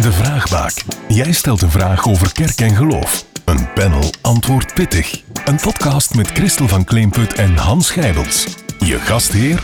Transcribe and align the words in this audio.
De 0.00 0.12
Vraagbaak. 0.12 0.84
Jij 1.08 1.32
stelt 1.32 1.62
een 1.62 1.70
vraag 1.70 2.08
over 2.08 2.32
kerk 2.32 2.60
en 2.60 2.76
geloof. 2.76 3.26
Een 3.44 3.72
panel 3.74 4.10
antwoordt 4.20 4.74
pittig. 4.74 5.22
Een 5.44 5.56
podcast 5.56 6.14
met 6.14 6.26
Christel 6.26 6.68
van 6.68 6.84
Kleemput 6.84 7.34
en 7.34 7.56
Hans 7.56 7.90
Gijbels. 7.90 8.56
Je 8.78 8.98
gastheer 8.98 9.62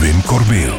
Wim 0.00 0.22
Corbeel. 0.26 0.74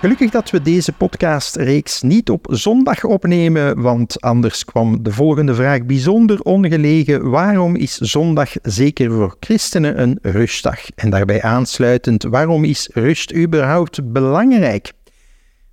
Gelukkig 0.00 0.30
dat 0.30 0.50
we 0.50 0.62
deze 0.62 0.92
podcastreeks 0.92 2.02
niet 2.02 2.30
op 2.30 2.46
zondag 2.50 3.04
opnemen, 3.04 3.82
want 3.82 4.20
anders 4.20 4.64
kwam 4.64 5.02
de 5.02 5.12
volgende 5.12 5.54
vraag 5.54 5.84
bijzonder 5.84 6.40
ongelegen. 6.40 7.30
Waarom 7.30 7.76
is 7.76 7.96
zondag 7.96 8.50
zeker 8.62 9.10
voor 9.10 9.36
christenen 9.40 10.00
een 10.00 10.18
rustdag? 10.22 10.78
En 10.94 11.10
daarbij 11.10 11.42
aansluitend, 11.42 12.22
waarom 12.22 12.64
is 12.64 12.90
rust 12.92 13.34
überhaupt 13.34 14.12
belangrijk? 14.12 14.92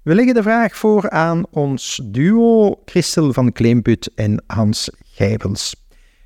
We 0.07 0.15
leggen 0.15 0.33
de 0.33 0.43
vraag 0.43 0.75
voor 0.75 1.09
aan 1.09 1.45
ons 1.51 2.01
duo 2.03 2.81
Christel 2.85 3.33
van 3.33 3.51
Kleemput 3.51 4.11
en 4.15 4.43
Hans 4.45 4.89
Gijbels. 5.05 5.75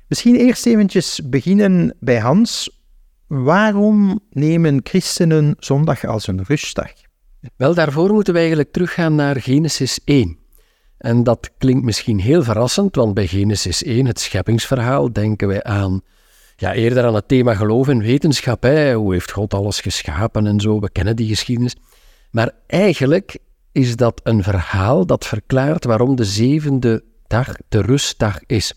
Misschien 0.08 0.36
eerst 0.36 0.66
eventjes 0.66 1.20
beginnen 1.24 1.96
bij 2.00 2.18
Hans. 2.18 2.80
Waarom 3.26 4.20
nemen 4.30 4.80
christenen 4.82 5.54
zondag 5.58 6.04
als 6.04 6.26
een 6.26 6.42
rustdag? 6.42 6.92
Wel, 7.56 7.74
daarvoor 7.74 8.12
moeten 8.12 8.32
we 8.32 8.38
eigenlijk 8.38 8.72
teruggaan 8.72 9.14
naar 9.14 9.40
Genesis 9.40 10.00
1. 10.04 10.38
En 10.98 11.22
dat 11.22 11.50
klinkt 11.58 11.84
misschien 11.84 12.20
heel 12.20 12.42
verrassend, 12.42 12.94
want 12.94 13.14
bij 13.14 13.26
Genesis 13.26 13.82
1, 13.82 14.06
het 14.06 14.20
scheppingsverhaal, 14.20 15.12
denken 15.12 15.48
wij 15.48 15.62
aan 15.62 16.00
ja, 16.56 16.72
eerder 16.72 17.04
aan 17.04 17.14
het 17.14 17.28
thema 17.28 17.54
geloof 17.54 17.88
en 17.88 17.98
wetenschap. 17.98 18.62
Hè? 18.62 18.94
Hoe 18.94 19.12
heeft 19.12 19.32
God 19.32 19.54
alles 19.54 19.80
geschapen 19.80 20.46
en 20.46 20.60
zo? 20.60 20.80
We 20.80 20.90
kennen 20.90 21.16
die 21.16 21.28
geschiedenis. 21.28 21.76
Maar 22.30 22.50
eigenlijk 22.66 23.38
is 23.72 23.96
dat 23.96 24.20
een 24.24 24.42
verhaal 24.42 25.06
dat 25.06 25.26
verklaart 25.26 25.84
waarom 25.84 26.16
de 26.16 26.24
zevende 26.24 27.04
dag 27.26 27.56
de 27.68 27.80
rustdag 27.80 28.38
is. 28.46 28.74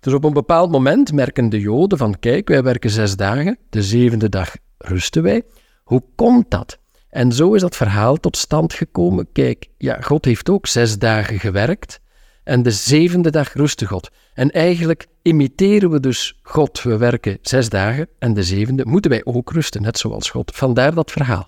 Dus 0.00 0.12
op 0.12 0.24
een 0.24 0.32
bepaald 0.32 0.70
moment 0.70 1.12
merken 1.12 1.48
de 1.48 1.60
Joden 1.60 1.98
van 1.98 2.18
kijk, 2.18 2.48
wij 2.48 2.62
werken 2.62 2.90
zes 2.90 3.16
dagen, 3.16 3.58
de 3.70 3.82
zevende 3.82 4.28
dag 4.28 4.56
rusten 4.78 5.22
wij. 5.22 5.42
Hoe 5.84 6.02
komt 6.14 6.50
dat? 6.50 6.78
En 7.08 7.32
zo 7.32 7.54
is 7.54 7.60
dat 7.60 7.76
verhaal 7.76 8.16
tot 8.16 8.36
stand 8.36 8.72
gekomen. 8.72 9.28
Kijk, 9.32 9.68
ja, 9.78 10.00
God 10.00 10.24
heeft 10.24 10.50
ook 10.50 10.66
zes 10.66 10.98
dagen 10.98 11.38
gewerkt 11.38 12.00
en 12.44 12.62
de 12.62 12.70
zevende 12.70 13.30
dag 13.30 13.52
rustte 13.52 13.86
God. 13.86 14.10
En 14.34 14.50
eigenlijk 14.50 15.06
imiteren 15.22 15.90
we 15.90 16.00
dus 16.00 16.38
God. 16.42 16.82
We 16.82 16.96
werken 16.96 17.38
zes 17.42 17.68
dagen 17.68 18.08
en 18.18 18.34
de 18.34 18.42
zevende 18.42 18.84
moeten 18.86 19.10
wij 19.10 19.24
ook 19.24 19.52
rusten, 19.52 19.82
net 19.82 19.98
zoals 19.98 20.30
God. 20.30 20.52
Vandaar 20.54 20.94
dat 20.94 21.10
verhaal. 21.10 21.46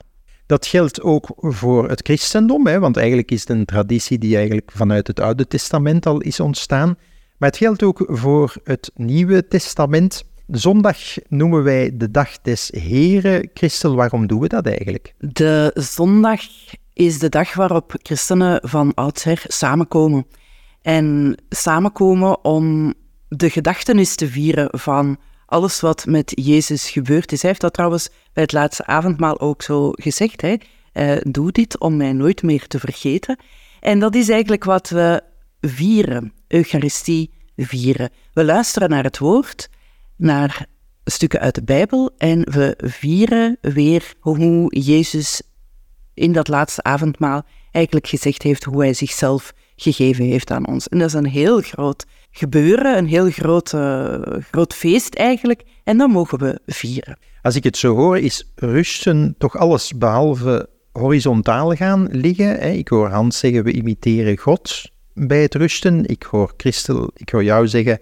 Dat 0.48 0.66
geldt 0.66 1.02
ook 1.02 1.28
voor 1.36 1.88
het 1.88 2.00
christendom, 2.02 2.66
hè, 2.66 2.78
want 2.78 2.96
eigenlijk 2.96 3.30
is 3.30 3.40
het 3.40 3.50
een 3.50 3.64
traditie 3.64 4.18
die 4.18 4.36
eigenlijk 4.36 4.70
vanuit 4.74 5.06
het 5.06 5.20
Oude 5.20 5.46
Testament 5.46 6.06
al 6.06 6.20
is 6.20 6.40
ontstaan. 6.40 6.96
Maar 7.38 7.48
het 7.48 7.58
geldt 7.58 7.82
ook 7.82 8.04
voor 8.06 8.56
het 8.64 8.90
Nieuwe 8.94 9.48
Testament. 9.48 10.24
Zondag 10.46 10.98
noemen 11.28 11.62
wij 11.62 11.96
de 11.96 12.10
dag 12.10 12.40
des 12.40 12.70
Heren. 12.70 13.50
Christel, 13.54 13.94
waarom 13.94 14.26
doen 14.26 14.40
we 14.40 14.48
dat 14.48 14.66
eigenlijk? 14.66 15.14
De 15.18 15.70
zondag 15.74 16.40
is 16.92 17.18
de 17.18 17.28
dag 17.28 17.54
waarop 17.54 17.94
christenen 18.02 18.60
van 18.62 18.94
oudsher 18.94 19.44
samenkomen. 19.46 20.26
En 20.82 21.36
samenkomen 21.48 22.44
om 22.44 22.94
de 23.28 23.50
gedachtenis 23.50 24.14
te 24.14 24.28
vieren 24.28 24.68
van 24.78 25.18
alles 25.46 25.80
wat 25.80 26.06
met 26.06 26.32
Jezus 26.34 26.90
gebeurd 26.90 27.32
is. 27.32 27.40
Hij 27.40 27.50
heeft 27.50 27.62
dat 27.62 27.74
trouwens 27.74 28.10
bij 28.38 28.46
het 28.46 28.56
laatste 28.56 28.86
avondmaal 28.86 29.40
ook 29.40 29.62
zo 29.62 29.90
gezegd. 29.92 30.40
Hè? 30.40 30.56
Uh, 30.92 31.16
doe 31.22 31.52
dit 31.52 31.78
om 31.78 31.96
mij 31.96 32.12
nooit 32.12 32.42
meer 32.42 32.66
te 32.66 32.78
vergeten. 32.78 33.38
En 33.80 33.98
dat 33.98 34.14
is 34.14 34.28
eigenlijk 34.28 34.64
wat 34.64 34.88
we 34.88 35.22
vieren, 35.60 36.32
Eucharistie 36.48 37.30
vieren. 37.56 38.10
We 38.32 38.44
luisteren 38.44 38.90
naar 38.90 39.04
het 39.04 39.18
woord, 39.18 39.68
naar 40.16 40.66
stukken 41.04 41.40
uit 41.40 41.54
de 41.54 41.62
Bijbel 41.62 42.10
en 42.18 42.40
we 42.50 42.74
vieren 42.76 43.58
weer 43.60 44.14
hoe 44.20 44.78
Jezus 44.80 45.42
in 46.14 46.32
dat 46.32 46.48
laatste 46.48 46.82
avondmaal 46.82 47.42
eigenlijk 47.72 48.06
gezegd 48.06 48.42
heeft 48.42 48.64
hoe 48.64 48.82
hij 48.82 48.94
zichzelf 48.94 49.52
gegeven 49.76 50.24
heeft 50.24 50.50
aan 50.50 50.66
ons. 50.66 50.88
En 50.88 50.98
dat 50.98 51.08
is 51.08 51.14
een 51.14 51.26
heel 51.26 51.60
groot 51.60 52.04
gebeuren, 52.30 52.98
een 52.98 53.08
heel 53.08 53.30
groot, 53.30 53.68
groot 54.50 54.74
feest 54.74 55.14
eigenlijk. 55.14 55.64
En 55.84 55.98
dat 55.98 56.08
mogen 56.08 56.38
we 56.38 56.60
vieren. 56.66 57.18
Als 57.48 57.56
ik 57.56 57.64
het 57.64 57.76
zo 57.76 57.94
hoor, 57.94 58.18
is 58.18 58.52
rusten 58.54 59.34
toch 59.38 59.56
alles 59.56 59.92
behalve 59.94 60.68
horizontaal 60.92 61.74
gaan 61.74 62.08
liggen. 62.10 62.76
Ik 62.76 62.88
hoor 62.88 63.08
Hans 63.08 63.38
zeggen, 63.38 63.64
we 63.64 63.72
imiteren 63.72 64.38
God 64.38 64.90
bij 65.14 65.42
het 65.42 65.54
rusten. 65.54 66.06
Ik 66.06 66.22
hoor 66.22 66.52
Christel, 66.56 67.10
ik 67.14 67.28
hoor 67.28 67.44
jou 67.44 67.68
zeggen, 67.68 68.00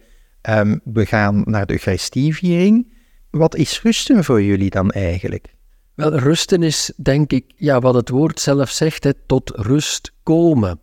um, 0.50 0.80
we 0.84 1.06
gaan 1.06 1.42
naar 1.44 1.66
de 1.66 1.72
Eucharistieviering. 1.72 2.92
Wat 3.30 3.56
is 3.56 3.82
rusten 3.82 4.24
voor 4.24 4.42
jullie 4.42 4.70
dan 4.70 4.90
eigenlijk? 4.90 5.54
Wel, 5.94 6.14
rusten 6.16 6.62
is 6.62 6.92
denk 6.96 7.32
ik, 7.32 7.44
ja, 7.56 7.80
wat 7.80 7.94
het 7.94 8.08
woord 8.08 8.40
zelf 8.40 8.70
zegt, 8.70 9.14
tot 9.26 9.52
rust 9.54 10.12
komen. 10.22 10.80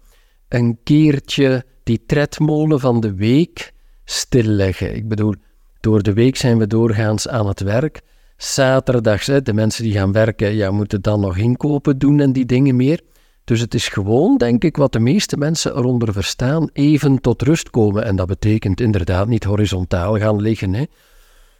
Een 0.49 0.77
keertje 0.83 1.65
die 1.83 2.03
tredmolen 2.05 2.79
van 2.79 2.99
de 2.99 3.13
week 3.13 3.73
stilleggen. 4.05 4.95
Ik 4.95 5.07
bedoel, 5.07 5.33
door 5.79 6.03
de 6.03 6.13
week 6.13 6.35
zijn 6.35 6.57
we 6.57 6.67
doorgaans 6.67 7.27
aan 7.27 7.47
het 7.47 7.59
werk. 7.59 8.01
Zaterdags, 8.37 9.27
hè, 9.27 9.41
de 9.41 9.53
mensen 9.53 9.83
die 9.83 9.93
gaan 9.93 10.11
werken, 10.11 10.55
ja, 10.55 10.71
moeten 10.71 11.01
dan 11.01 11.19
nog 11.19 11.37
inkopen 11.37 11.97
doen 11.97 12.19
en 12.19 12.33
die 12.33 12.45
dingen 12.45 12.75
meer. 12.75 13.01
Dus 13.43 13.59
het 13.59 13.73
is 13.73 13.87
gewoon, 13.87 14.37
denk 14.37 14.63
ik, 14.63 14.77
wat 14.77 14.91
de 14.91 14.99
meeste 14.99 15.37
mensen 15.37 15.77
eronder 15.77 16.13
verstaan, 16.13 16.69
even 16.73 17.21
tot 17.21 17.41
rust 17.41 17.69
komen. 17.69 18.05
En 18.05 18.15
dat 18.15 18.27
betekent 18.27 18.81
inderdaad 18.81 19.27
niet 19.27 19.43
horizontaal 19.43 20.17
gaan 20.17 20.41
liggen. 20.41 20.73
Hè. 20.73 20.83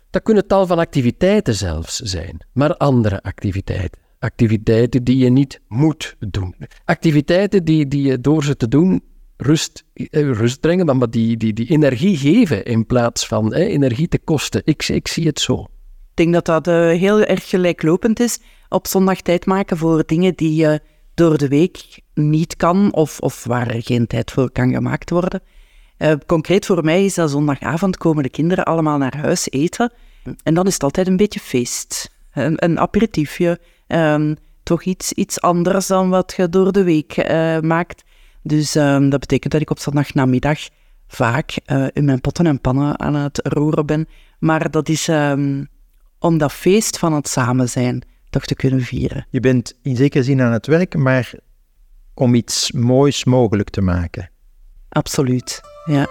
Dat 0.10 0.24
kunnen 0.24 0.48
tal 0.48 0.68
van 0.68 0.80
activiteiten 0.80 1.56
zelfs 1.56 2.00
zijn, 2.00 2.38
maar 2.54 2.78
andere 2.78 3.22
activiteiten. 3.22 4.02
Activiteiten 4.20 5.04
die 5.04 5.18
je 5.18 5.30
niet 5.30 5.60
moet 5.68 6.16
doen. 6.20 6.56
Activiteiten 6.86 7.64
die, 7.64 7.88
die 7.88 8.02
je 8.02 8.20
door 8.20 8.44
ze 8.44 8.56
te 8.56 8.68
doen 8.68 9.04
rust, 9.38 9.84
eh, 9.94 10.32
rust 10.32 10.60
brengen, 10.60 10.98
maar 10.98 11.10
die, 11.10 11.38
die, 11.38 11.54
die 11.54 11.70
energie 11.70 12.18
geven 12.18 12.66
in 12.66 12.86
plaats 12.86 13.28
van 13.28 13.54
eh, 13.54 13.74
energie 13.74 14.08
te 14.08 14.20
kosten. 14.20 14.62
Ik, 14.66 14.88
ik 14.88 15.08
zie 15.08 15.26
het 15.28 15.40
zo. 15.40 15.68
Ik 16.14 16.20
denk 16.20 16.34
dat 16.34 16.46
dat 16.46 16.68
uh, 16.68 17.00
heel 17.00 17.22
erg 17.22 17.50
gelijklopend 17.50 18.20
is. 18.20 18.40
Op 18.70 18.88
zondag 18.88 19.22
tijd 19.22 19.46
maken 19.46 19.78
voor 19.78 20.04
dingen 20.06 20.34
die 20.36 20.56
je 20.56 20.82
door 21.14 21.38
de 21.38 21.48
week 21.48 22.02
niet 22.14 22.56
kan 22.56 22.94
of, 22.94 23.20
of 23.20 23.44
waar 23.44 23.68
er 23.68 23.84
geen 23.84 24.08
tijd 24.08 24.32
voor 24.32 24.52
kan 24.52 24.74
gemaakt 24.74 25.10
worden. 25.10 25.42
Uh, 25.98 26.14
concreet 26.26 26.66
voor 26.66 26.84
mij 26.84 27.06
is 27.06 27.14
dat 27.14 27.30
zondagavond 27.30 27.98
komen 27.98 28.24
de 28.24 28.30
kinderen 28.30 28.66
allemaal 28.66 28.98
naar 28.98 29.18
huis 29.18 29.50
eten. 29.50 29.94
En 30.44 30.54
dan 30.54 30.68
is 30.68 30.74
het 30.74 30.84
altijd 30.84 31.08
een 31.08 31.18
beetje 31.18 31.40
feest. 31.40 32.10
Een, 32.34 32.64
een 32.64 32.80
aperitiefje. 32.80 33.60
Um, 33.88 34.36
toch 34.64 34.84
iets, 34.84 35.14
iets 35.14 35.42
anders 35.42 35.88
dan 35.88 36.10
wat 36.10 36.34
je 36.38 36.50
door 36.50 36.72
de 36.72 36.84
week 36.84 37.18
uh, 37.18 37.60
maakt. 37.60 38.04
Dus 38.42 38.76
um, 38.76 39.10
dat 39.10 39.20
betekent 39.20 39.52
dat 39.52 39.62
ik 39.62 39.70
op 39.70 39.80
zondagnamiddag 39.80 40.60
vaak 41.08 41.56
in 41.94 42.06
mijn 42.06 42.22
potten 42.22 42.46
en 42.46 42.62
pannen 42.62 43.00
aan 43.00 43.16
het 43.16 43.40
roeren 43.44 43.86
ben. 43.86 44.08
Maar 44.40 44.72
dat 44.72 44.90
is 44.90 45.08
um, 45.08 45.72
om 46.24 46.38
dat 46.38 46.54
feest 46.54 46.98
van 46.98 47.14
het 47.14 47.28
samen 47.28 47.70
zijn 47.70 48.02
toch 48.30 48.46
te 48.46 48.56
kunnen 48.56 48.82
vieren. 48.82 49.26
Je 49.30 49.40
bent 49.40 49.74
in 49.82 49.96
zekere 49.96 50.24
zin 50.24 50.42
aan 50.42 50.52
het 50.52 50.68
werk, 50.68 50.96
maar 50.96 51.34
om 52.14 52.36
iets 52.36 52.72
moois 52.72 53.24
mogelijk 53.24 53.70
te 53.70 53.82
maken. 53.82 54.30
Absoluut, 54.90 55.62
ja. 55.86 56.08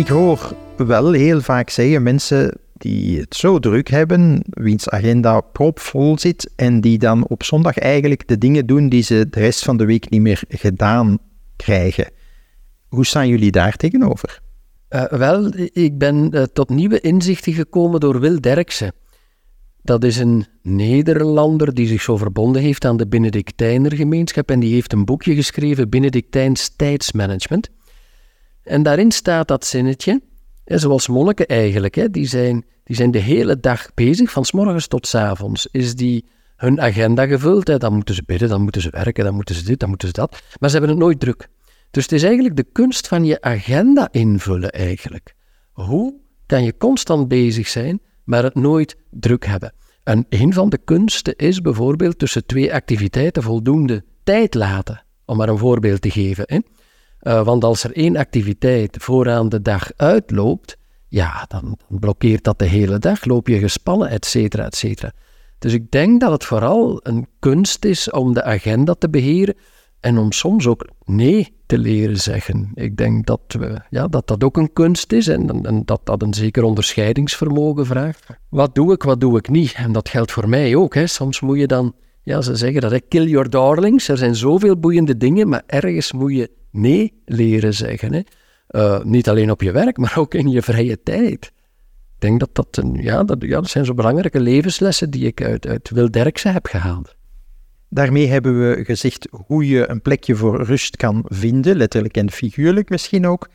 Ik 0.00 0.08
hoor 0.08 0.56
wel 0.76 1.12
heel 1.12 1.40
vaak 1.40 1.70
zeggen 1.70 2.02
mensen 2.02 2.58
die 2.76 3.20
het 3.20 3.36
zo 3.36 3.58
druk 3.58 3.88
hebben, 3.88 4.42
wiens 4.50 4.88
agenda 4.88 5.40
propvol 5.40 6.18
zit 6.18 6.50
en 6.56 6.80
die 6.80 6.98
dan 6.98 7.26
op 7.26 7.42
zondag 7.42 7.78
eigenlijk 7.78 8.28
de 8.28 8.38
dingen 8.38 8.66
doen 8.66 8.88
die 8.88 9.02
ze 9.02 9.26
de 9.30 9.40
rest 9.40 9.64
van 9.64 9.76
de 9.76 9.84
week 9.84 10.10
niet 10.10 10.20
meer 10.20 10.42
gedaan 10.48 11.18
krijgen. 11.56 12.10
Hoe 12.88 13.06
staan 13.06 13.28
jullie 13.28 13.50
daar 13.50 13.76
tegenover? 13.76 14.40
Uh, 14.90 15.04
wel, 15.04 15.52
ik 15.72 15.98
ben 15.98 16.30
uh, 16.34 16.42
tot 16.42 16.68
nieuwe 16.68 17.00
inzichten 17.00 17.52
gekomen 17.52 18.00
door 18.00 18.20
Wil 18.20 18.40
Derksen. 18.40 18.92
Dat 19.82 20.04
is 20.04 20.16
een 20.16 20.46
Nederlander 20.62 21.74
die 21.74 21.86
zich 21.86 22.02
zo 22.02 22.16
verbonden 22.16 22.62
heeft 22.62 22.84
aan 22.84 22.96
de 22.96 23.06
Benedictijnergemeenschap 23.06 24.50
en 24.50 24.60
die 24.60 24.74
heeft 24.74 24.92
een 24.92 25.04
boekje 25.04 25.34
geschreven, 25.34 25.88
Benedictijns 25.88 26.76
Tijdsmanagement. 26.76 27.70
En 28.70 28.82
daarin 28.82 29.10
staat 29.10 29.48
dat 29.48 29.66
zinnetje: 29.66 30.20
zoals 30.64 31.08
monniken 31.08 31.46
eigenlijk, 31.46 31.94
hè, 31.94 32.10
die, 32.10 32.26
zijn, 32.26 32.64
die 32.84 32.96
zijn 32.96 33.10
de 33.10 33.18
hele 33.18 33.60
dag 33.60 33.94
bezig, 33.94 34.30
van 34.30 34.44
s 34.44 34.52
morgens 34.52 34.86
tot 34.86 35.06
s 35.06 35.14
avonds. 35.14 35.68
Is 35.70 35.94
die 35.94 36.24
hun 36.56 36.80
agenda 36.80 37.26
gevuld? 37.26 37.66
Hè? 37.66 37.76
Dan 37.76 37.94
moeten 37.94 38.14
ze 38.14 38.22
bidden, 38.26 38.48
dan 38.48 38.62
moeten 38.62 38.82
ze 38.82 38.90
werken, 38.90 39.24
dan 39.24 39.34
moeten 39.34 39.54
ze 39.54 39.64
dit, 39.64 39.80
dan 39.80 39.88
moeten 39.88 40.08
ze 40.08 40.14
dat. 40.14 40.42
Maar 40.58 40.70
ze 40.70 40.76
hebben 40.76 40.94
het 40.94 41.04
nooit 41.04 41.20
druk. 41.20 41.48
Dus 41.90 42.02
het 42.02 42.12
is 42.12 42.22
eigenlijk 42.22 42.56
de 42.56 42.66
kunst 42.72 43.08
van 43.08 43.24
je 43.24 43.40
agenda 43.40 44.08
invullen 44.10 44.70
eigenlijk. 44.70 45.34
Hoe 45.72 46.14
kan 46.46 46.64
je 46.64 46.76
constant 46.76 47.28
bezig 47.28 47.68
zijn, 47.68 48.00
maar 48.24 48.42
het 48.42 48.54
nooit 48.54 48.96
druk 49.10 49.46
hebben? 49.46 49.74
En 50.02 50.26
een 50.28 50.52
van 50.52 50.68
de 50.68 50.78
kunsten 50.78 51.36
is 51.36 51.60
bijvoorbeeld 51.60 52.18
tussen 52.18 52.46
twee 52.46 52.74
activiteiten 52.74 53.42
voldoende 53.42 54.04
tijd 54.24 54.54
laten, 54.54 55.04
om 55.24 55.36
maar 55.36 55.48
een 55.48 55.58
voorbeeld 55.58 56.00
te 56.02 56.10
geven. 56.10 56.44
Hè? 56.46 56.58
Uh, 57.22 57.44
want 57.44 57.64
als 57.64 57.84
er 57.84 57.96
één 57.96 58.16
activiteit 58.16 58.96
vooraan 59.00 59.48
de 59.48 59.62
dag 59.62 59.90
uitloopt, 59.96 60.76
ja, 61.08 61.44
dan, 61.48 61.78
dan 61.88 61.98
blokkeert 61.98 62.44
dat 62.44 62.58
de 62.58 62.64
hele 62.64 62.98
dag, 62.98 63.24
loop 63.24 63.48
je 63.48 63.58
gespannen, 63.58 64.08
et 64.08 64.26
cetera, 64.26 64.64
et 64.64 64.76
cetera. 64.76 65.12
Dus 65.58 65.72
ik 65.72 65.90
denk 65.90 66.20
dat 66.20 66.30
het 66.30 66.44
vooral 66.44 67.00
een 67.02 67.26
kunst 67.38 67.84
is 67.84 68.10
om 68.10 68.34
de 68.34 68.42
agenda 68.42 68.94
te 68.94 69.10
beheren 69.10 69.54
en 70.00 70.18
om 70.18 70.32
soms 70.32 70.66
ook 70.66 70.88
nee 71.04 71.54
te 71.66 71.78
leren 71.78 72.16
zeggen. 72.16 72.70
Ik 72.74 72.96
denk 72.96 73.26
dat 73.26 73.40
we, 73.48 73.80
ja, 73.90 74.08
dat, 74.08 74.26
dat 74.26 74.44
ook 74.44 74.56
een 74.56 74.72
kunst 74.72 75.12
is 75.12 75.28
en, 75.28 75.64
en, 75.64 75.82
dat 75.84 76.00
dat 76.04 76.22
een 76.22 76.34
zeker 76.34 76.62
onderscheidingsvermogen 76.62 77.86
vraagt. 77.86 78.26
Wat 78.48 78.74
doe 78.74 78.92
ik, 78.92 79.02
wat 79.02 79.20
doe 79.20 79.38
ik 79.38 79.48
niet? 79.48 79.72
En 79.72 79.92
dat 79.92 80.08
geldt 80.08 80.32
voor 80.32 80.48
mij 80.48 80.76
ook. 80.76 80.94
Hè. 80.94 81.06
Soms 81.06 81.40
moet 81.40 81.58
je 81.58 81.66
dan, 81.66 81.94
ja, 82.30 82.40
ze 82.40 82.56
zeggen 82.56 82.80
dat, 82.80 82.90
hè, 82.90 83.00
kill 83.00 83.28
your 83.28 83.50
darlings. 83.50 84.08
Er 84.08 84.16
zijn 84.16 84.36
zoveel 84.36 84.76
boeiende 84.76 85.16
dingen, 85.16 85.48
maar 85.48 85.62
ergens 85.66 86.12
moet 86.12 86.34
je 86.34 86.50
nee 86.70 87.12
leren 87.24 87.74
zeggen. 87.74 88.12
Hè. 88.12 88.20
Uh, 88.70 89.04
niet 89.04 89.28
alleen 89.28 89.50
op 89.50 89.62
je 89.62 89.72
werk, 89.72 89.96
maar 89.96 90.14
ook 90.18 90.34
in 90.34 90.48
je 90.48 90.62
vrije 90.62 91.02
tijd. 91.02 91.44
Ik 92.14 92.26
denk 92.26 92.40
dat 92.40 92.50
dat, 92.52 92.76
een, 92.76 92.94
ja, 92.94 93.24
dat, 93.24 93.42
ja, 93.42 93.60
dat 93.60 93.70
zijn 93.70 93.84
zo 93.84 93.94
belangrijke 93.94 94.40
levenslessen 94.40 95.10
die 95.10 95.26
ik 95.26 95.42
uit, 95.42 95.66
uit 95.66 95.90
Wil 95.90 96.08
heb 96.42 96.66
gehaald. 96.66 97.14
Daarmee 97.88 98.26
hebben 98.26 98.60
we 98.60 98.84
gezegd 98.84 99.28
hoe 99.46 99.68
je 99.68 99.88
een 99.88 100.02
plekje 100.02 100.36
voor 100.36 100.62
rust 100.62 100.96
kan 100.96 101.24
vinden, 101.26 101.76
letterlijk 101.76 102.16
en 102.16 102.30
figuurlijk 102.30 102.88
misschien 102.88 103.26
ook. 103.26 103.48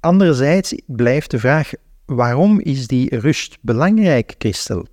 Anderzijds 0.00 0.74
blijft 0.86 1.30
de 1.30 1.38
vraag, 1.38 1.70
waarom 2.04 2.60
is 2.60 2.86
die 2.86 3.18
rust 3.18 3.58
belangrijk, 3.60 4.34
Christel? 4.38 4.86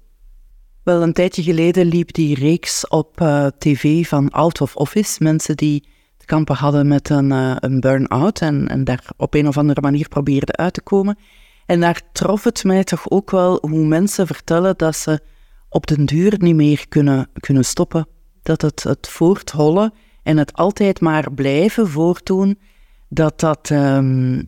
Wel, 0.84 1.02
een 1.02 1.14
tijdje 1.14 1.44
geleden 1.44 1.86
liep 1.86 2.14
die 2.14 2.36
reeks 2.36 2.88
op 2.88 3.22
uh, 3.22 3.48
tv 3.58 4.08
van 4.08 4.30
Out 4.30 4.62
of 4.62 4.76
Office. 4.76 5.24
Mensen 5.24 5.58
die 5.58 5.88
te 6.18 6.26
kampen 6.26 6.56
hadden 6.56 6.88
met 6.88 7.10
een, 7.10 7.30
uh, 7.30 7.56
een 7.60 7.80
burn-out 7.80 8.42
en, 8.42 8.68
en 8.68 8.84
daar 8.84 9.10
op 9.18 9.34
een 9.34 9.48
of 9.48 9.58
andere 9.58 9.82
manier 9.82 10.08
probeerden 10.08 10.56
uit 10.56 10.74
te 10.74 10.82
komen. 10.82 11.18
En 11.66 11.80
daar 11.80 12.02
trof 12.12 12.44
het 12.44 12.64
mij 12.64 12.84
toch 12.84 13.10
ook 13.10 13.32
wel 13.32 13.58
hoe 13.62 13.86
mensen 13.86 14.28
vertellen 14.28 14.78
dat 14.78 14.96
ze 14.96 15.20
op 15.70 15.88
den 15.88 16.06
duur 16.06 16.36
niet 16.38 16.56
meer 16.56 16.88
kunnen, 16.88 17.30
kunnen 17.40 17.66
stoppen 17.66 18.08
dat 18.42 18.62
het, 18.62 18.84
het 18.84 19.08
voorthollen 19.08 19.94
en 20.24 20.38
het 20.38 20.54
altijd 20.54 21.02
maar 21.02 21.32
blijven 21.32 21.90
voortdoen, 21.90 22.60
dat 23.10 23.40
dat 23.40 23.70
um, 23.70 24.46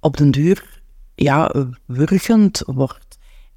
op 0.00 0.16
den 0.16 0.30
duur 0.30 0.80
ja, 1.14 1.54
wurgend 1.86 2.62
wordt. 2.66 3.11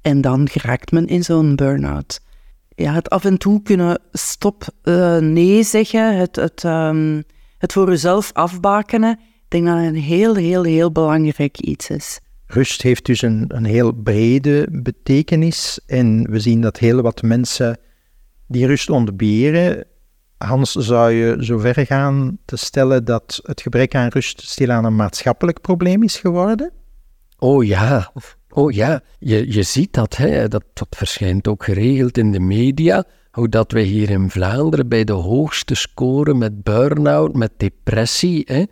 En 0.06 0.20
dan 0.20 0.48
geraakt 0.48 0.92
men 0.92 1.06
in 1.06 1.24
zo'n 1.24 1.56
burn-out. 1.56 2.20
Ja, 2.68 2.92
het 2.92 3.10
af 3.10 3.24
en 3.24 3.38
toe 3.38 3.62
kunnen 3.62 4.00
stop, 4.12 4.64
uh, 4.84 5.18
nee 5.18 5.62
zeggen, 5.62 6.16
het, 6.16 6.36
het, 6.36 6.62
um, 6.64 7.22
het 7.58 7.72
voor 7.72 7.88
jezelf 7.88 8.32
afbakenen, 8.32 9.10
ik 9.12 9.44
denk 9.48 9.66
dat 9.66 9.76
het 9.76 9.86
een 9.86 9.94
heel, 9.94 10.34
heel, 10.34 10.62
heel 10.62 10.92
belangrijk 10.92 11.60
iets 11.60 11.90
is. 11.90 12.20
Rust 12.46 12.82
heeft 12.82 13.06
dus 13.06 13.22
een, 13.22 13.44
een 13.48 13.64
heel 13.64 13.92
brede 13.92 14.68
betekenis 14.70 15.80
en 15.86 16.30
we 16.30 16.40
zien 16.40 16.60
dat 16.60 16.78
heel 16.78 17.02
wat 17.02 17.22
mensen 17.22 17.78
die 18.46 18.66
rust 18.66 18.90
ontberen. 18.90 19.84
Hans, 20.36 20.72
zou 20.72 21.10
je 21.10 21.44
zo 21.44 21.58
ver 21.58 21.86
gaan 21.86 22.38
te 22.44 22.56
stellen 22.56 23.04
dat 23.04 23.40
het 23.42 23.60
gebrek 23.60 23.94
aan 23.94 24.08
rust 24.08 24.42
stilaan 24.42 24.84
een 24.84 24.96
maatschappelijk 24.96 25.60
probleem 25.60 26.02
is 26.02 26.16
geworden? 26.16 26.72
Oh 27.38 27.64
ja, 27.64 28.12
oh 28.56 28.72
ja. 28.72 29.02
Je, 29.18 29.52
je 29.52 29.62
ziet 29.62 29.92
dat, 29.92 30.16
hè. 30.16 30.48
Dat, 30.48 30.64
dat 30.72 30.86
verschijnt 30.90 31.48
ook 31.48 31.64
geregeld 31.64 32.18
in 32.18 32.32
de 32.32 32.40
media, 32.40 33.04
hoe 33.30 33.48
dat 33.48 33.72
we 33.72 33.80
hier 33.80 34.10
in 34.10 34.30
Vlaanderen 34.30 34.88
bij 34.88 35.04
de 35.04 35.12
hoogste 35.12 35.74
scoren 35.74 36.38
met 36.38 36.62
burn-out, 36.62 37.34
met 37.34 37.52
depressie, 37.56 38.42
hè. 38.44 38.64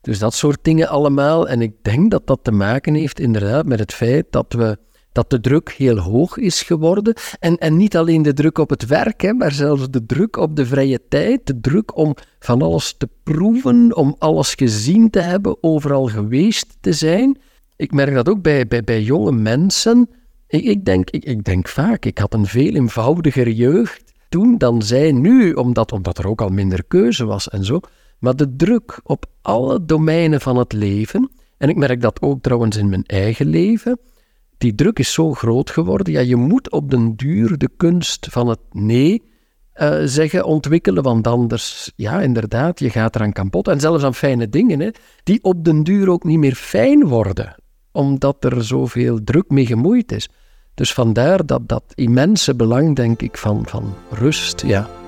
Dus 0.00 0.18
dat 0.18 0.34
soort 0.34 0.58
dingen 0.62 0.88
allemaal. 0.88 1.48
En 1.48 1.60
ik 1.60 1.72
denk 1.82 2.10
dat 2.10 2.26
dat 2.26 2.38
te 2.42 2.52
maken 2.52 2.94
heeft 2.94 3.20
inderdaad 3.20 3.66
met 3.66 3.78
het 3.78 3.92
feit 3.92 4.26
dat 4.30 4.52
we 4.52 4.78
dat 5.12 5.30
de 5.30 5.40
druk 5.40 5.70
heel 5.70 5.98
hoog 5.98 6.36
is 6.36 6.62
geworden. 6.62 7.14
En, 7.38 7.58
en 7.58 7.76
niet 7.76 7.96
alleen 7.96 8.22
de 8.22 8.32
druk 8.32 8.58
op 8.58 8.70
het 8.70 8.86
werk, 8.86 9.20
hè, 9.20 9.32
maar 9.32 9.52
zelfs 9.52 9.90
de 9.90 10.06
druk 10.06 10.36
op 10.36 10.56
de 10.56 10.66
vrije 10.66 11.00
tijd, 11.08 11.46
de 11.46 11.60
druk 11.60 11.96
om 11.96 12.14
van 12.38 12.62
alles 12.62 12.94
te 12.98 13.08
proeven, 13.22 13.96
om 13.96 14.16
alles 14.18 14.54
gezien 14.54 15.10
te 15.10 15.20
hebben, 15.20 15.56
overal 15.60 16.06
geweest 16.06 16.76
te 16.80 16.92
zijn. 16.92 17.38
Ik 17.82 17.92
merk 17.92 18.14
dat 18.14 18.28
ook 18.28 18.42
bij, 18.42 18.66
bij, 18.66 18.82
bij 18.82 19.02
jonge 19.02 19.32
mensen. 19.32 20.08
Ik, 20.48 20.64
ik, 20.64 20.84
denk, 20.84 21.10
ik, 21.10 21.24
ik 21.24 21.44
denk 21.44 21.68
vaak, 21.68 22.04
ik 22.04 22.18
had 22.18 22.34
een 22.34 22.46
veel 22.46 22.74
eenvoudiger 22.74 23.48
jeugd 23.48 24.12
toen 24.28 24.58
dan 24.58 24.82
zij 24.82 25.12
nu, 25.12 25.52
omdat, 25.52 25.92
omdat 25.92 26.18
er 26.18 26.28
ook 26.28 26.40
al 26.40 26.48
minder 26.48 26.84
keuze 26.84 27.24
was 27.24 27.48
en 27.48 27.64
zo. 27.64 27.80
Maar 28.18 28.36
de 28.36 28.56
druk 28.56 29.00
op 29.02 29.26
alle 29.40 29.84
domeinen 29.84 30.40
van 30.40 30.56
het 30.56 30.72
leven, 30.72 31.30
en 31.58 31.68
ik 31.68 31.76
merk 31.76 32.00
dat 32.00 32.22
ook 32.22 32.42
trouwens 32.42 32.76
in 32.76 32.88
mijn 32.88 33.04
eigen 33.06 33.46
leven, 33.46 33.98
die 34.58 34.74
druk 34.74 34.98
is 34.98 35.12
zo 35.12 35.32
groot 35.32 35.70
geworden. 35.70 36.12
Ja, 36.12 36.20
je 36.20 36.36
moet 36.36 36.70
op 36.70 36.90
den 36.90 37.16
duur 37.16 37.58
de 37.58 37.70
kunst 37.76 38.26
van 38.30 38.48
het 38.48 38.60
nee 38.70 39.22
uh, 39.76 40.00
zeggen 40.04 40.44
ontwikkelen, 40.44 41.02
want 41.02 41.26
anders, 41.26 41.92
ja, 41.96 42.20
inderdaad, 42.20 42.78
je 42.78 42.90
gaat 42.90 43.14
eraan 43.14 43.32
kapot. 43.32 43.68
En 43.68 43.80
zelfs 43.80 44.04
aan 44.04 44.14
fijne 44.14 44.48
dingen, 44.48 44.80
hè, 44.80 44.88
die 45.22 45.42
op 45.42 45.64
den 45.64 45.82
duur 45.82 46.10
ook 46.10 46.24
niet 46.24 46.38
meer 46.38 46.54
fijn 46.54 47.06
worden, 47.08 47.54
omdat 47.92 48.44
er 48.44 48.64
zoveel 48.64 49.24
druk 49.24 49.50
mee 49.50 49.66
gemoeid 49.66 50.12
is. 50.12 50.28
Dus 50.74 50.92
vandaar 50.92 51.46
dat, 51.46 51.68
dat 51.68 51.84
immense 51.94 52.54
belang, 52.54 52.96
denk 52.96 53.22
ik, 53.22 53.36
van, 53.36 53.66
van 53.66 53.94
rust, 54.10 54.62
ja. 54.66 55.01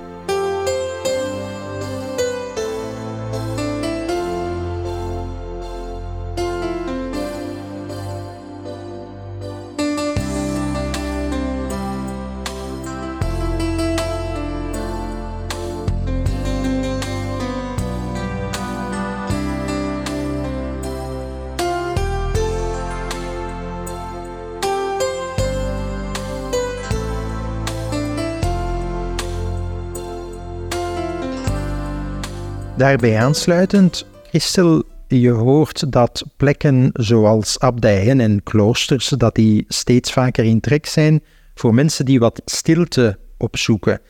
Daarbij 32.76 33.18
aansluitend, 33.18 34.06
Christel, 34.28 34.82
je 35.08 35.30
hoort 35.30 35.92
dat 35.92 36.24
plekken 36.36 36.90
zoals 36.92 37.58
abdijen 37.58 38.20
en 38.20 38.42
kloosters, 38.42 39.08
dat 39.08 39.34
die 39.34 39.64
steeds 39.68 40.12
vaker 40.12 40.44
in 40.44 40.60
trek 40.60 40.86
zijn 40.86 41.22
voor 41.54 41.74
mensen 41.74 42.04
die 42.04 42.18
wat 42.18 42.42
stilte 42.44 43.18
opzoeken. 43.38 44.00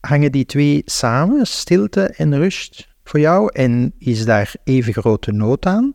Hangen 0.00 0.32
die 0.32 0.44
twee 0.44 0.82
samen, 0.84 1.46
stilte 1.46 2.06
en 2.06 2.36
rust, 2.36 2.88
voor 3.04 3.20
jou? 3.20 3.50
En 3.52 3.94
is 3.98 4.24
daar 4.24 4.54
even 4.64 4.92
grote 4.92 5.32
nood 5.32 5.66
aan? 5.66 5.94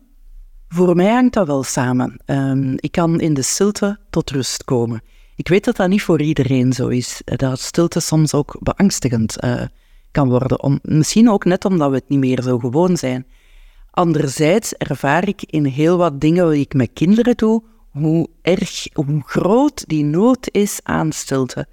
Voor 0.68 0.96
mij 0.96 1.12
hangt 1.12 1.34
dat 1.34 1.46
wel 1.46 1.62
samen. 1.62 2.20
Um, 2.26 2.74
ik 2.76 2.92
kan 2.92 3.20
in 3.20 3.34
de 3.34 3.42
stilte 3.42 3.98
tot 4.10 4.30
rust 4.30 4.64
komen. 4.64 5.02
Ik 5.36 5.48
weet 5.48 5.64
dat 5.64 5.76
dat 5.76 5.88
niet 5.88 6.02
voor 6.02 6.20
iedereen 6.20 6.72
zo 6.72 6.88
is. 6.88 7.22
Dat 7.24 7.60
stilte 7.60 8.00
soms 8.00 8.34
ook 8.34 8.56
beangstigend 8.60 9.44
uh, 9.44 9.62
kan 10.10 10.28
worden. 10.28 10.62
Om, 10.62 10.78
misschien 10.82 11.30
ook 11.30 11.44
net 11.44 11.64
omdat 11.64 11.90
we 11.90 11.96
het 11.96 12.08
niet 12.08 12.18
meer 12.18 12.42
zo 12.42 12.58
gewoon 12.58 12.96
zijn. 12.96 13.26
Anderzijds 13.90 14.72
ervaar 14.72 15.28
ik 15.28 15.42
in 15.42 15.64
heel 15.64 15.96
wat 15.96 16.20
dingen 16.20 16.44
wat 16.44 16.54
ik 16.54 16.74
met 16.74 16.90
kinderen 16.92 17.36
doe, 17.36 17.62
hoe 17.90 18.28
erg, 18.42 18.86
hoe 18.92 19.22
groot 19.24 19.84
die 19.86 20.04
nood 20.04 20.48
is 20.50 20.80
aan 20.82 21.12
stilte. 21.12 21.66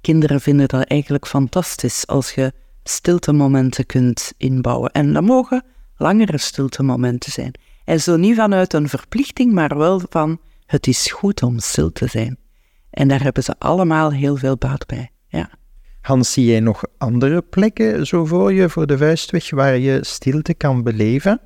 Kinderen 0.00 0.40
vinden 0.40 0.68
dat 0.68 0.84
eigenlijk 0.84 1.26
fantastisch 1.26 2.06
als 2.06 2.32
je 2.32 2.52
stiltemomenten 2.84 3.86
kunt 3.86 4.32
inbouwen. 4.36 4.90
En 4.90 5.12
dat 5.12 5.22
mogen 5.22 5.64
langere 5.96 6.38
stiltemomenten 6.38 7.32
zijn. 7.32 7.54
En 7.84 8.00
zo 8.00 8.16
niet 8.16 8.36
vanuit 8.36 8.72
een 8.72 8.88
verplichting, 8.88 9.52
maar 9.52 9.78
wel 9.78 10.00
van 10.08 10.38
het 10.66 10.86
is 10.86 11.10
goed 11.10 11.42
om 11.42 11.58
stil 11.58 11.92
te 11.92 12.06
zijn. 12.06 12.38
En 12.90 13.08
daar 13.08 13.22
hebben 13.22 13.42
ze 13.42 13.54
allemaal 13.58 14.12
heel 14.12 14.36
veel 14.36 14.56
baat 14.56 14.86
bij. 14.86 15.11
Hans, 16.02 16.32
zie 16.32 16.44
jij 16.44 16.60
nog 16.60 16.82
andere 16.98 17.42
plekken 17.42 18.06
zo 18.06 18.24
voor 18.24 18.52
je, 18.52 18.68
voor 18.68 18.86
de 18.86 18.98
vuistweg, 18.98 19.50
waar 19.50 19.78
je 19.78 19.98
stilte 20.00 20.54
kan 20.54 20.82
beleven? 20.82 21.40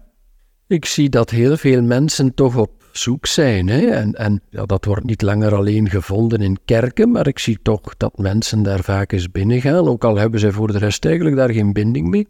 Ik 0.66 0.84
zie 0.84 1.08
dat 1.08 1.30
heel 1.30 1.56
veel 1.56 1.82
mensen 1.82 2.34
toch 2.34 2.56
op 2.56 2.70
zoek 2.92 3.26
zijn. 3.26 3.68
Hè? 3.68 3.86
En, 3.86 4.12
en 4.12 4.42
ja, 4.50 4.66
dat 4.66 4.84
wordt 4.84 5.04
niet 5.04 5.22
langer 5.22 5.54
alleen 5.54 5.90
gevonden 5.90 6.40
in 6.40 6.58
kerken, 6.64 7.10
maar 7.10 7.26
ik 7.26 7.38
zie 7.38 7.58
toch 7.62 7.96
dat 7.96 8.18
mensen 8.18 8.62
daar 8.62 8.82
vaak 8.82 9.12
eens 9.12 9.30
binnen 9.30 9.60
gaan, 9.60 9.88
ook 9.88 10.04
al 10.04 10.16
hebben 10.16 10.40
zij 10.40 10.50
voor 10.50 10.72
de 10.72 10.78
rest 10.78 11.04
eigenlijk 11.04 11.36
daar 11.36 11.52
geen 11.52 11.72
binding 11.72 12.08
mee. 12.08 12.28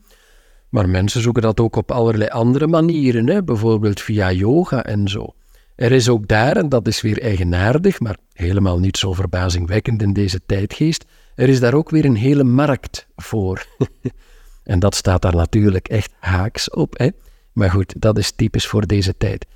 Maar 0.68 0.88
mensen 0.88 1.20
zoeken 1.20 1.42
dat 1.42 1.60
ook 1.60 1.76
op 1.76 1.90
allerlei 1.90 2.30
andere 2.30 2.66
manieren, 2.66 3.28
hè? 3.28 3.44
bijvoorbeeld 3.44 4.00
via 4.00 4.32
yoga 4.32 4.84
en 4.84 5.08
zo. 5.08 5.34
Er 5.76 5.92
is 5.92 6.08
ook 6.08 6.28
daar, 6.28 6.56
en 6.56 6.68
dat 6.68 6.86
is 6.86 7.00
weer 7.00 7.22
eigenaardig, 7.22 8.00
maar 8.00 8.16
helemaal 8.32 8.78
niet 8.78 8.96
zo 8.96 9.12
verbazingwekkend 9.12 10.02
in 10.02 10.12
deze 10.12 10.40
tijdgeest, 10.46 11.04
er 11.36 11.48
is 11.48 11.60
daar 11.60 11.74
ook 11.74 11.90
weer 11.90 12.04
een 12.04 12.16
hele 12.16 12.44
markt 12.44 13.06
voor. 13.16 13.66
en 14.62 14.78
dat 14.78 14.94
staat 14.94 15.22
daar 15.22 15.36
natuurlijk 15.36 15.88
echt 15.88 16.12
haaks 16.18 16.70
op. 16.70 16.98
Hè? 16.98 17.08
Maar 17.52 17.70
goed, 17.70 18.00
dat 18.00 18.18
is 18.18 18.32
typisch 18.32 18.66
voor 18.66 18.86
deze 18.86 19.16
tijd. 19.16 19.46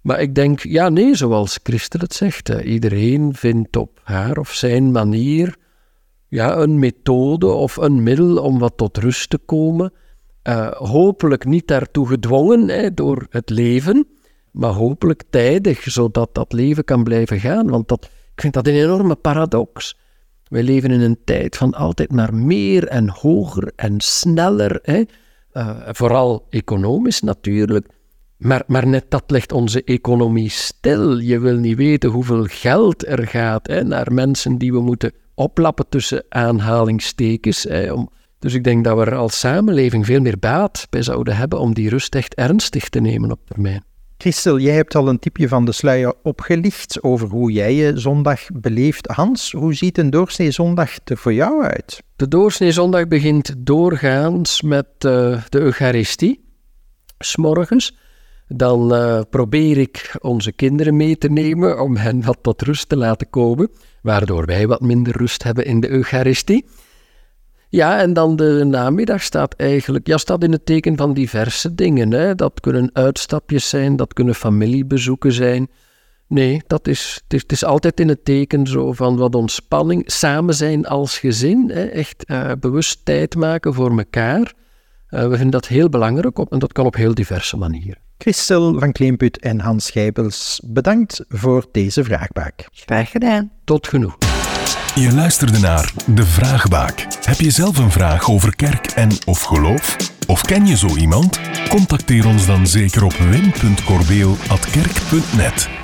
Maar 0.00 0.20
ik 0.20 0.34
denk, 0.34 0.60
ja, 0.60 0.88
nee, 0.88 1.14
zoals 1.14 1.58
Christel 1.62 2.00
het 2.00 2.14
zegt, 2.14 2.48
iedereen 2.48 3.34
vindt 3.34 3.76
op 3.76 4.00
haar 4.02 4.38
of 4.38 4.52
zijn 4.52 4.90
manier 4.90 5.56
ja, 6.28 6.56
een 6.56 6.78
methode 6.78 7.46
of 7.46 7.76
een 7.76 8.02
middel 8.02 8.36
om 8.36 8.58
wat 8.58 8.76
tot 8.76 8.98
rust 8.98 9.30
te 9.30 9.38
komen. 9.38 9.92
Uh, 10.48 10.72
hopelijk 10.72 11.44
niet 11.44 11.66
daartoe 11.66 12.08
gedwongen 12.08 12.68
hè, 12.68 12.94
door 12.94 13.26
het 13.30 13.50
leven, 13.50 14.06
maar 14.50 14.70
hopelijk 14.70 15.22
tijdig, 15.30 15.82
zodat 15.82 16.34
dat 16.34 16.52
leven 16.52 16.84
kan 16.84 17.04
blijven 17.04 17.40
gaan. 17.40 17.70
Want 17.70 17.88
dat, 17.88 18.04
ik 18.04 18.40
vind 18.40 18.54
dat 18.54 18.66
een 18.66 18.74
enorme 18.74 19.14
paradox. 19.14 19.96
Wij 20.48 20.62
leven 20.62 20.90
in 20.90 21.00
een 21.00 21.18
tijd 21.24 21.56
van 21.56 21.74
altijd 21.74 22.12
maar 22.12 22.34
meer 22.34 22.86
en 22.88 23.08
hoger 23.08 23.72
en 23.76 24.00
sneller. 24.00 24.78
Hè? 24.82 25.02
Uh, 25.52 25.78
vooral 25.92 26.46
economisch 26.50 27.20
natuurlijk. 27.20 27.86
Maar, 28.36 28.62
maar 28.66 28.86
net 28.86 29.04
dat 29.08 29.24
legt 29.26 29.52
onze 29.52 29.84
economie 29.84 30.50
stil. 30.50 31.18
Je 31.18 31.38
wil 31.38 31.56
niet 31.56 31.76
weten 31.76 32.10
hoeveel 32.10 32.44
geld 32.44 33.06
er 33.06 33.26
gaat 33.26 33.66
hè, 33.66 33.84
naar 33.84 34.12
mensen 34.12 34.58
die 34.58 34.72
we 34.72 34.80
moeten 34.80 35.12
oplappen 35.34 35.88
tussen 35.88 36.24
aanhalingstekens. 36.28 37.62
Hè, 37.62 37.92
om, 37.92 38.10
dus 38.38 38.54
ik 38.54 38.64
denk 38.64 38.84
dat 38.84 38.98
we 38.98 39.04
er 39.04 39.14
als 39.14 39.38
samenleving 39.38 40.06
veel 40.06 40.20
meer 40.20 40.38
baat 40.38 40.86
bij 40.90 41.02
zouden 41.02 41.36
hebben 41.36 41.60
om 41.60 41.74
die 41.74 41.88
rust 41.88 42.14
echt 42.14 42.34
ernstig 42.34 42.88
te 42.88 43.00
nemen 43.00 43.30
op 43.30 43.40
termijn. 43.46 43.84
Christel, 44.24 44.58
jij 44.58 44.74
hebt 44.74 44.94
al 44.94 45.08
een 45.08 45.18
tipje 45.18 45.48
van 45.48 45.64
de 45.64 45.72
sluier 45.72 46.14
opgelicht 46.22 47.02
over 47.02 47.28
hoe 47.28 47.52
jij 47.52 47.74
je 47.74 47.98
zondag 47.98 48.40
beleeft. 48.52 49.06
Hans, 49.06 49.52
hoe 49.52 49.74
ziet 49.74 49.98
een 49.98 50.10
doorsnee 50.10 50.50
zondag 50.50 50.98
er 51.04 51.16
voor 51.16 51.32
jou 51.32 51.64
uit? 51.64 52.02
De 52.16 52.28
doorsnee 52.28 52.72
zondag 52.72 53.08
begint 53.08 53.54
doorgaans 53.58 54.62
met 54.62 54.86
uh, 54.86 55.42
de 55.48 55.58
Eucharistie, 55.58 56.44
s'morgens. 57.18 57.96
Dan 58.48 58.94
uh, 58.94 59.20
probeer 59.30 59.78
ik 59.78 60.16
onze 60.20 60.52
kinderen 60.52 60.96
mee 60.96 61.18
te 61.18 61.30
nemen 61.30 61.80
om 61.80 61.96
hen 61.96 62.22
wat 62.22 62.38
tot 62.42 62.62
rust 62.62 62.88
te 62.88 62.96
laten 62.96 63.30
komen, 63.30 63.70
waardoor 64.02 64.46
wij 64.46 64.66
wat 64.66 64.80
minder 64.80 65.16
rust 65.16 65.42
hebben 65.42 65.64
in 65.64 65.80
de 65.80 65.88
Eucharistie. 65.88 66.66
Ja, 67.74 67.98
en 67.98 68.12
dan 68.12 68.36
de 68.36 68.64
namiddag 68.64 69.22
staat 69.22 69.54
eigenlijk, 69.54 70.06
ja, 70.06 70.16
staat 70.16 70.42
in 70.42 70.52
het 70.52 70.66
teken 70.66 70.96
van 70.96 71.14
diverse 71.14 71.74
dingen. 71.74 72.12
Hè. 72.12 72.34
Dat 72.34 72.60
kunnen 72.60 72.90
uitstapjes 72.92 73.68
zijn, 73.68 73.96
dat 73.96 74.12
kunnen 74.12 74.34
familiebezoeken 74.34 75.32
zijn. 75.32 75.68
Nee, 76.28 76.62
dat 76.66 76.88
is, 76.88 77.20
het, 77.22 77.34
is, 77.34 77.42
het 77.42 77.52
is 77.52 77.64
altijd 77.64 78.00
in 78.00 78.08
het 78.08 78.24
teken 78.24 78.66
zo 78.66 78.92
van 78.92 79.16
wat 79.16 79.34
ontspanning, 79.34 80.02
samen 80.06 80.54
zijn 80.54 80.86
als 80.86 81.18
gezin, 81.18 81.70
hè. 81.70 81.84
echt 81.84 82.24
uh, 82.30 82.52
bewust 82.60 83.04
tijd 83.04 83.34
maken 83.34 83.74
voor 83.74 83.98
elkaar. 83.98 84.52
Uh, 85.10 85.20
we 85.22 85.28
vinden 85.28 85.50
dat 85.50 85.66
heel 85.66 85.88
belangrijk 85.88 86.38
op, 86.38 86.52
en 86.52 86.58
dat 86.58 86.72
kan 86.72 86.86
op 86.86 86.94
heel 86.94 87.14
diverse 87.14 87.56
manieren. 87.56 87.98
Christel 88.18 88.78
van 88.78 88.92
Kleemput 88.92 89.38
en 89.38 89.60
Hans 89.60 89.90
Gijbels, 89.90 90.60
bedankt 90.64 91.24
voor 91.28 91.66
deze 91.72 92.04
vraagbaak. 92.04 92.68
Graag 92.72 93.10
gedaan. 93.10 93.50
Tot 93.64 93.88
genoeg. 93.88 94.33
Je 94.94 95.12
luisterde 95.12 95.58
naar 95.58 95.92
De 96.06 96.26
Vraagbaak. 96.26 97.06
Heb 97.24 97.40
je 97.40 97.50
zelf 97.50 97.78
een 97.78 97.90
vraag 97.90 98.30
over 98.30 98.56
kerk 98.56 98.86
en 98.86 99.10
of 99.26 99.42
geloof? 99.42 99.96
Of 100.26 100.40
ken 100.40 100.66
je 100.66 100.76
zo 100.76 100.96
iemand? 100.96 101.40
Contacteer 101.68 102.26
ons 102.26 102.46
dan 102.46 102.66
zeker 102.66 103.04
op 103.04 103.12
wim.corbeel.kerk.net. 103.12 105.83